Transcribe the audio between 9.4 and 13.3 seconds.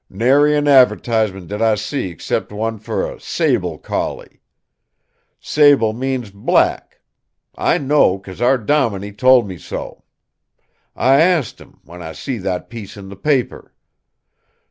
me so. I asked him, when I see that piece in the